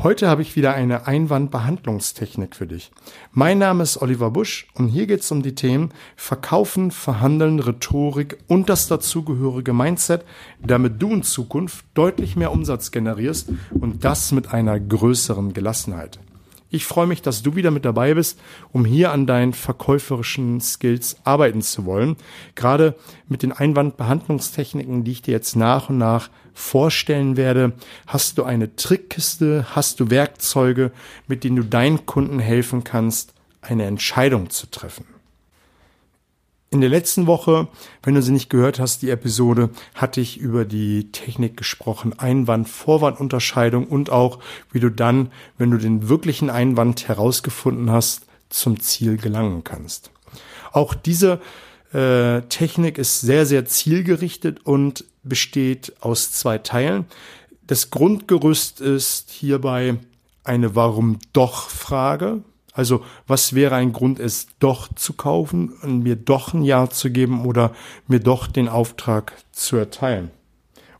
[0.00, 2.92] Heute habe ich wieder eine Einwandbehandlungstechnik für dich.
[3.32, 8.38] Mein Name ist Oliver Busch und hier geht es um die Themen Verkaufen, Verhandeln, Rhetorik
[8.46, 10.24] und das dazugehörige Mindset,
[10.64, 16.20] damit du in Zukunft deutlich mehr Umsatz generierst und das mit einer größeren Gelassenheit.
[16.70, 18.38] Ich freue mich, dass du wieder mit dabei bist,
[18.72, 22.16] um hier an deinen verkäuferischen Skills arbeiten zu wollen.
[22.54, 22.94] Gerade
[23.26, 27.72] mit den Einwandbehandlungstechniken, die ich dir jetzt nach und nach vorstellen werde,
[28.06, 30.92] hast du eine Trickkiste, hast du Werkzeuge,
[31.26, 33.32] mit denen du deinen Kunden helfen kannst,
[33.62, 35.17] eine Entscheidung zu treffen.
[36.70, 37.68] In der letzten Woche,
[38.02, 43.86] wenn du sie nicht gehört hast, die Episode, hatte ich über die Technik gesprochen, Einwand-Vorwand-Unterscheidung
[43.86, 44.38] und auch,
[44.70, 50.10] wie du dann, wenn du den wirklichen Einwand herausgefunden hast, zum Ziel gelangen kannst.
[50.72, 51.40] Auch diese
[51.94, 57.06] äh, Technik ist sehr, sehr zielgerichtet und besteht aus zwei Teilen.
[57.66, 59.96] Das Grundgerüst ist hierbei
[60.44, 62.42] eine Warum-Doch-Frage.
[62.78, 67.10] Also was wäre ein Grund, es doch zu kaufen und mir doch ein Ja zu
[67.10, 67.74] geben oder
[68.06, 70.30] mir doch den Auftrag zu erteilen?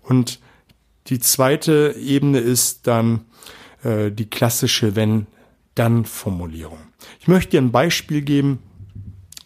[0.02, 0.40] Und
[1.06, 3.26] die zweite Ebene ist dann
[3.84, 6.80] äh, die klassische Wenn-Dann-Formulierung.
[7.20, 8.58] Ich möchte dir ein Beispiel geben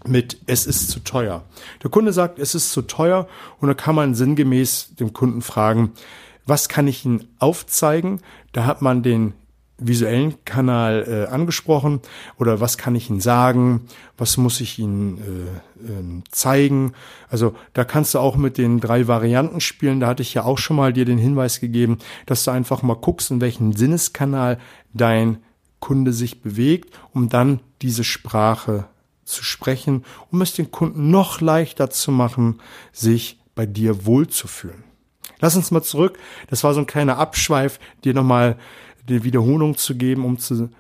[0.06, 1.44] mit es ist zu teuer.
[1.82, 3.28] Der Kunde sagt, es ist zu teuer
[3.60, 5.92] und da kann man sinngemäß dem Kunden fragen,
[6.46, 8.22] was kann ich Ihnen aufzeigen?
[8.52, 9.34] Da hat man den
[9.78, 12.00] visuellen Kanal äh, angesprochen
[12.38, 13.82] oder was kann ich Ihnen sagen,
[14.16, 16.92] was muss ich Ihnen äh, äh, zeigen.
[17.28, 20.00] Also da kannst du auch mit den drei Varianten spielen.
[20.00, 22.94] Da hatte ich ja auch schon mal dir den Hinweis gegeben, dass du einfach mal
[22.94, 24.58] guckst, in welchem Sinneskanal
[24.92, 25.38] dein
[25.80, 28.86] Kunde sich bewegt, um dann diese Sprache
[29.24, 32.60] zu sprechen, um es den Kunden noch leichter zu machen,
[32.92, 34.84] sich bei dir wohlzufühlen.
[35.40, 36.18] Lass uns mal zurück.
[36.48, 38.56] Das war so ein kleiner Abschweif, dir nochmal
[39.08, 40.70] die Wiederholung zu geben, um zu,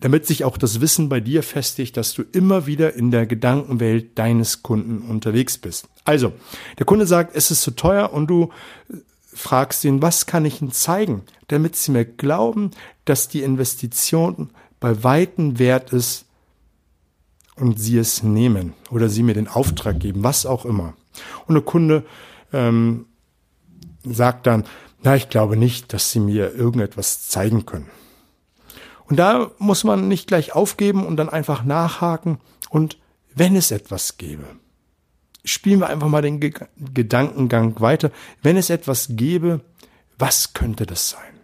[0.00, 4.18] damit sich auch das Wissen bei dir festigt, dass du immer wieder in der Gedankenwelt
[4.18, 5.88] deines Kunden unterwegs bist.
[6.04, 6.32] Also,
[6.78, 8.50] der Kunde sagt, es ist zu teuer und du
[9.32, 12.70] fragst ihn, was kann ich ihnen zeigen, damit sie mir glauben,
[13.04, 16.26] dass die Investition bei weitem wert ist
[17.56, 20.94] und sie es nehmen oder sie mir den Auftrag geben, was auch immer.
[21.46, 22.04] Und der Kunde
[22.52, 23.06] ähm,
[24.04, 24.64] sagt dann,
[25.04, 27.90] na, ich glaube nicht, dass sie mir irgendetwas zeigen können.
[29.06, 32.38] Und da muss man nicht gleich aufgeben und dann einfach nachhaken
[32.70, 32.98] und
[33.34, 34.44] wenn es etwas gäbe,
[35.44, 38.10] spielen wir einfach mal den Ge Gedankengang weiter.
[38.42, 39.60] Wenn es etwas gäbe,
[40.18, 41.40] was könnte das sein?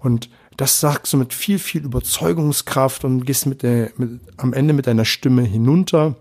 [0.00, 4.74] Und das sagst du mit viel, viel Überzeugungskraft und gehst mit der, mit, am Ende
[4.74, 6.16] mit deiner Stimme hinunter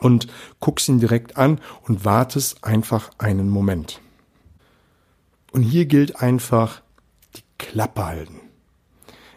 [0.00, 0.26] und
[0.60, 4.00] guckst ihn direkt an und wartest einfach einen Moment.
[5.56, 6.82] Und hier gilt einfach
[7.34, 8.40] die Klappe halten.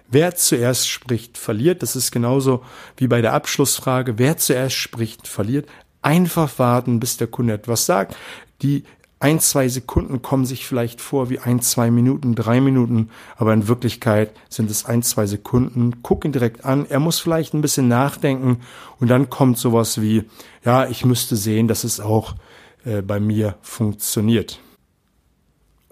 [0.10, 1.82] Wer zuerst spricht, verliert.
[1.82, 2.62] Das ist genauso
[2.98, 4.20] wie bei der Abschlussfrage.
[4.20, 5.70] Wer zuerst spricht, verliert.
[6.02, 8.18] Einfach warten, bis der Kunde etwas sagt.
[8.62, 8.84] Die
[9.22, 13.70] ein, zwei Sekunden kommen sich vielleicht vor wie ein, zwei Minuten, drei Minuten, aber in
[13.70, 16.04] Wirklichkeit sind es ein, zwei Sekunden.
[16.04, 16.86] Guck ihn direkt an.
[16.90, 18.60] Er muss vielleicht ein bisschen nachdenken
[19.00, 20.26] und dann kommt sowas wie,
[20.66, 22.36] ja, ich müsste sehen, dass es auch
[22.84, 24.60] äh, bei mir funktioniert.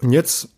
[0.00, 0.48] Und jetzt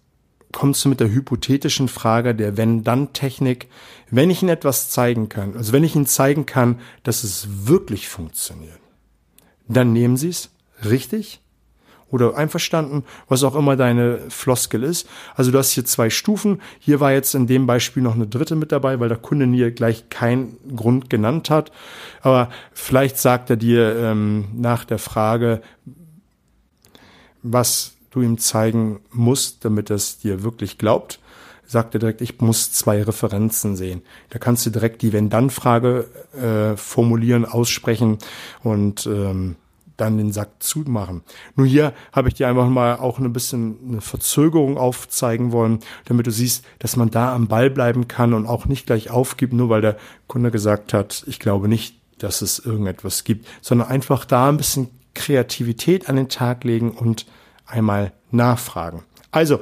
[0.53, 3.69] kommst du mit der hypothetischen Frage der Wenn-Dann-Technik.
[4.11, 8.09] Wenn ich Ihnen etwas zeigen kann, also wenn ich Ihnen zeigen kann, dass es wirklich
[8.09, 8.81] funktioniert,
[9.69, 10.51] dann nehmen Sie es
[10.85, 11.41] richtig
[12.11, 15.09] oder einverstanden, was auch immer deine Floskel ist.
[15.37, 16.61] Also du hast hier zwei Stufen.
[16.81, 19.71] Hier war jetzt in dem Beispiel noch eine dritte mit dabei, weil der Kunde hier
[19.71, 21.71] gleich keinen Grund genannt hat.
[22.21, 25.63] Aber vielleicht sagt er dir ähm, nach der Frage,
[27.43, 31.21] was du ihm zeigen musst, damit er es dir wirklich glaubt,
[31.67, 34.03] sagt er direkt, ich muss zwei Referenzen sehen.
[34.31, 38.19] Da kannst du direkt die Wenn-Dann-Frage äh, formulieren, aussprechen
[38.65, 39.57] und ähm,
[40.01, 41.23] dann den Sack zumachen.
[41.57, 46.27] Nur hier habe ich dir einfach mal auch ein bisschen eine Verzögerung aufzeigen wollen, damit
[46.27, 49.69] du siehst, dass man da am Ball bleiben kann und auch nicht gleich aufgibt, nur
[49.69, 49.97] weil der
[50.27, 54.89] Kunde gesagt hat, ich glaube nicht, dass es irgendetwas gibt, sondern einfach da ein bisschen
[55.15, 57.27] Kreativität an den Tag legen und
[57.71, 59.03] einmal nachfragen.
[59.31, 59.61] Also,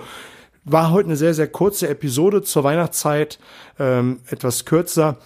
[0.70, 3.38] war heute eine sehr, sehr kurze Episode zur Weihnachtszeit,
[3.78, 5.16] ähm, etwas kürzer.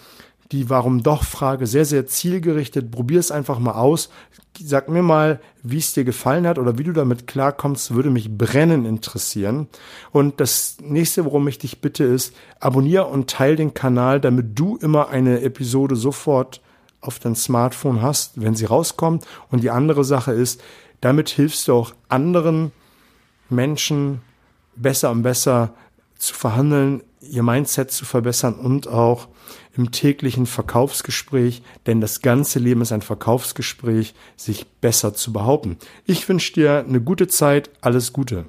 [0.51, 2.91] Die Warum doch Frage sehr, sehr zielgerichtet.
[2.91, 4.09] Probier es einfach mal aus.
[4.63, 8.37] Sag mir mal, wie es dir gefallen hat oder wie du damit klarkommst, würde mich
[8.37, 9.67] brennend interessieren.
[10.11, 14.77] Und das nächste, worum ich dich bitte, ist, abonniere und teile den Kanal, damit du
[14.77, 16.61] immer eine Episode sofort
[17.03, 19.25] auf dein Smartphone hast, wenn sie rauskommt.
[19.51, 20.61] Und die andere Sache ist,
[21.01, 22.71] damit hilfst du auch anderen
[23.49, 24.21] Menschen
[24.75, 25.73] besser und besser
[26.17, 29.27] zu verhandeln, ihr Mindset zu verbessern und auch
[29.75, 35.77] im täglichen Verkaufsgespräch, denn das ganze Leben ist ein Verkaufsgespräch, sich besser zu behaupten.
[36.05, 38.45] Ich wünsche dir eine gute Zeit, alles Gute.